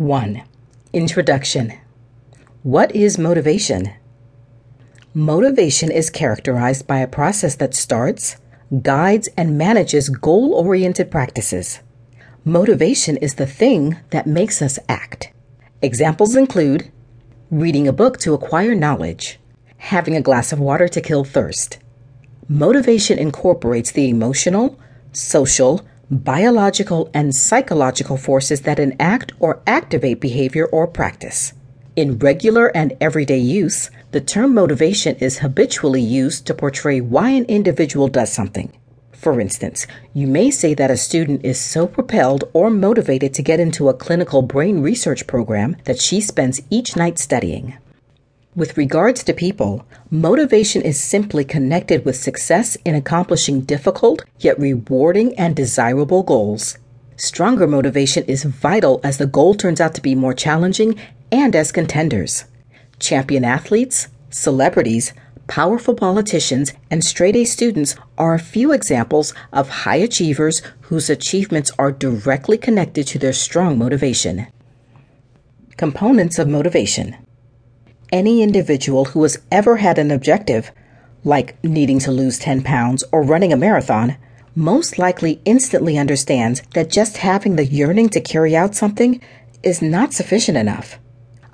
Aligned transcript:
1. 0.00 0.42
Introduction 0.94 1.74
What 2.62 2.96
is 2.96 3.18
motivation? 3.18 3.92
Motivation 5.12 5.90
is 5.90 6.08
characterized 6.08 6.86
by 6.86 7.00
a 7.00 7.06
process 7.06 7.54
that 7.56 7.74
starts, 7.74 8.36
guides, 8.80 9.28
and 9.36 9.58
manages 9.58 10.08
goal 10.08 10.54
oriented 10.54 11.10
practices. 11.10 11.80
Motivation 12.46 13.18
is 13.18 13.34
the 13.34 13.46
thing 13.46 13.98
that 14.08 14.26
makes 14.26 14.62
us 14.62 14.78
act. 14.88 15.34
Examples 15.82 16.34
include 16.34 16.90
reading 17.50 17.86
a 17.86 17.92
book 17.92 18.16
to 18.20 18.32
acquire 18.32 18.74
knowledge, 18.74 19.38
having 19.76 20.16
a 20.16 20.22
glass 20.22 20.50
of 20.50 20.58
water 20.58 20.88
to 20.88 21.02
kill 21.02 21.24
thirst. 21.24 21.78
Motivation 22.48 23.18
incorporates 23.18 23.92
the 23.92 24.08
emotional, 24.08 24.80
social, 25.12 25.84
biological, 26.10 27.08
and 27.14 27.34
psychological 27.34 28.16
forces 28.16 28.62
that 28.62 28.80
enact 28.80 29.32
or 29.38 29.62
activate 29.66 30.20
behavior 30.20 30.66
or 30.66 30.86
practice. 30.86 31.52
In 31.94 32.18
regular 32.18 32.68
and 32.76 32.96
everyday 33.00 33.38
use, 33.38 33.90
the 34.10 34.20
term 34.20 34.54
motivation 34.54 35.16
is 35.16 35.38
habitually 35.38 36.02
used 36.02 36.46
to 36.46 36.54
portray 36.54 37.00
why 37.00 37.30
an 37.30 37.44
individual 37.44 38.08
does 38.08 38.32
something. 38.32 38.72
For 39.12 39.40
instance, 39.40 39.86
you 40.14 40.26
may 40.26 40.50
say 40.50 40.72
that 40.74 40.90
a 40.90 40.96
student 40.96 41.44
is 41.44 41.60
so 41.60 41.86
propelled 41.86 42.44
or 42.54 42.70
motivated 42.70 43.34
to 43.34 43.42
get 43.42 43.60
into 43.60 43.88
a 43.88 43.94
clinical 43.94 44.40
brain 44.40 44.80
research 44.80 45.26
program 45.26 45.76
that 45.84 46.00
she 46.00 46.20
spends 46.20 46.62
each 46.70 46.96
night 46.96 47.18
studying. 47.18 47.76
With 48.56 48.76
regards 48.76 49.22
to 49.24 49.32
people, 49.32 49.86
motivation 50.10 50.82
is 50.82 50.98
simply 50.98 51.44
connected 51.44 52.04
with 52.04 52.16
success 52.16 52.76
in 52.84 52.96
accomplishing 52.96 53.60
difficult 53.60 54.24
yet 54.40 54.58
rewarding 54.58 55.38
and 55.38 55.54
desirable 55.54 56.24
goals. 56.24 56.76
Stronger 57.16 57.68
motivation 57.68 58.24
is 58.24 58.42
vital 58.42 59.00
as 59.04 59.18
the 59.18 59.26
goal 59.26 59.54
turns 59.54 59.80
out 59.80 59.94
to 59.94 60.00
be 60.00 60.16
more 60.16 60.34
challenging 60.34 60.98
and 61.30 61.54
as 61.54 61.70
contenders. 61.70 62.46
Champion 62.98 63.44
athletes, 63.44 64.08
celebrities, 64.30 65.12
powerful 65.46 65.94
politicians, 65.94 66.72
and 66.90 67.04
straight 67.04 67.36
A 67.36 67.44
students 67.44 67.94
are 68.18 68.34
a 68.34 68.40
few 68.40 68.72
examples 68.72 69.32
of 69.52 69.68
high 69.68 69.96
achievers 69.96 70.60
whose 70.82 71.08
achievements 71.08 71.70
are 71.78 71.92
directly 71.92 72.58
connected 72.58 73.06
to 73.06 73.18
their 73.20 73.32
strong 73.32 73.78
motivation. 73.78 74.48
Components 75.76 76.36
of 76.40 76.48
motivation 76.48 77.16
any 78.12 78.42
individual 78.42 79.06
who 79.06 79.22
has 79.22 79.38
ever 79.50 79.76
had 79.76 79.98
an 79.98 80.10
objective, 80.10 80.70
like 81.24 81.62
needing 81.64 81.98
to 82.00 82.10
lose 82.10 82.38
10 82.38 82.62
pounds 82.62 83.04
or 83.12 83.22
running 83.22 83.52
a 83.52 83.56
marathon, 83.56 84.16
most 84.54 84.98
likely 84.98 85.40
instantly 85.44 85.96
understands 85.96 86.62
that 86.74 86.90
just 86.90 87.18
having 87.18 87.56
the 87.56 87.66
yearning 87.66 88.08
to 88.08 88.20
carry 88.20 88.56
out 88.56 88.74
something 88.74 89.20
is 89.62 89.82
not 89.82 90.12
sufficient 90.12 90.56
enough. 90.56 90.98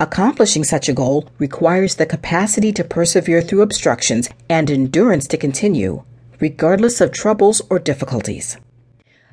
Accomplishing 0.00 0.64
such 0.64 0.88
a 0.88 0.92
goal 0.92 1.28
requires 1.38 1.94
the 1.94 2.06
capacity 2.06 2.72
to 2.72 2.84
persevere 2.84 3.40
through 3.40 3.62
obstructions 3.62 4.28
and 4.48 4.70
endurance 4.70 5.28
to 5.28 5.36
continue, 5.36 6.02
regardless 6.40 7.00
of 7.00 7.12
troubles 7.12 7.62
or 7.70 7.78
difficulties. 7.78 8.56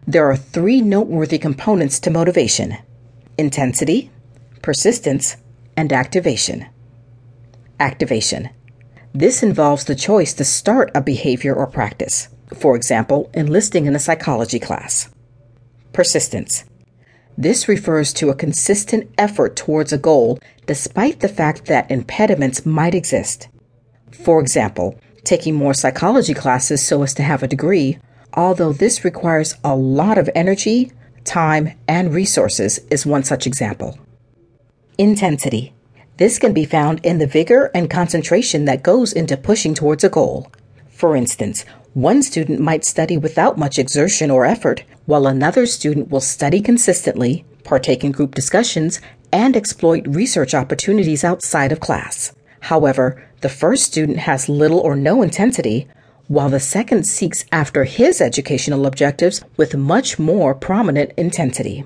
There 0.05 0.29
are 0.29 0.37
three 0.37 0.81
noteworthy 0.81 1.37
components 1.37 1.99
to 2.01 2.11
motivation 2.11 2.77
intensity, 3.37 4.11
persistence, 4.61 5.37
and 5.77 5.93
activation. 5.93 6.67
Activation. 7.79 8.49
This 9.13 9.41
involves 9.41 9.85
the 9.85 9.95
choice 9.95 10.33
to 10.33 10.43
start 10.43 10.91
a 10.93 11.01
behavior 11.01 11.55
or 11.55 11.65
practice, 11.65 12.27
for 12.53 12.75
example, 12.75 13.29
enlisting 13.33 13.85
in 13.85 13.95
a 13.95 13.99
psychology 13.99 14.59
class. 14.59 15.09
Persistence. 15.93 16.65
This 17.37 17.69
refers 17.69 18.11
to 18.13 18.29
a 18.29 18.35
consistent 18.35 19.09
effort 19.17 19.55
towards 19.55 19.93
a 19.93 19.97
goal 19.97 20.39
despite 20.65 21.21
the 21.21 21.29
fact 21.29 21.65
that 21.65 21.89
impediments 21.89 22.65
might 22.65 22.93
exist. 22.93 23.47
For 24.11 24.41
example, 24.41 24.99
taking 25.23 25.55
more 25.55 25.73
psychology 25.73 26.33
classes 26.33 26.85
so 26.85 27.01
as 27.01 27.13
to 27.13 27.23
have 27.23 27.43
a 27.43 27.47
degree, 27.47 27.97
although 28.33 28.73
this 28.73 29.05
requires 29.05 29.55
a 29.63 29.75
lot 29.75 30.17
of 30.17 30.29
energy, 30.35 30.91
time, 31.23 31.77
and 31.87 32.13
resources, 32.13 32.79
is 32.91 33.05
one 33.05 33.23
such 33.23 33.47
example. 33.47 33.97
Intensity. 34.97 35.73
This 36.19 36.37
can 36.37 36.51
be 36.51 36.65
found 36.65 36.99
in 37.05 37.17
the 37.17 37.27
vigor 37.27 37.71
and 37.73 37.89
concentration 37.89 38.65
that 38.65 38.83
goes 38.83 39.13
into 39.13 39.37
pushing 39.37 39.73
towards 39.73 40.03
a 40.03 40.09
goal. 40.09 40.51
For 40.89 41.15
instance, 41.15 41.63
one 41.93 42.23
student 42.23 42.59
might 42.59 42.83
study 42.83 43.15
without 43.15 43.57
much 43.57 43.79
exertion 43.79 44.29
or 44.29 44.45
effort, 44.45 44.83
while 45.05 45.27
another 45.27 45.65
student 45.65 46.09
will 46.09 46.19
study 46.19 46.59
consistently, 46.59 47.45
partake 47.63 48.03
in 48.03 48.11
group 48.11 48.35
discussions, 48.35 48.99
and 49.31 49.55
exploit 49.55 50.05
research 50.09 50.53
opportunities 50.53 51.23
outside 51.23 51.71
of 51.71 51.79
class. 51.79 52.33
However, 52.59 53.25
the 53.39 53.47
first 53.47 53.83
student 53.83 54.17
has 54.17 54.49
little 54.49 54.79
or 54.79 54.97
no 54.97 55.21
intensity, 55.21 55.87
while 56.27 56.49
the 56.49 56.59
second 56.59 57.07
seeks 57.07 57.45
after 57.53 57.85
his 57.85 58.19
educational 58.19 58.85
objectives 58.85 59.41
with 59.55 59.73
much 59.73 60.19
more 60.19 60.53
prominent 60.53 61.13
intensity. 61.15 61.85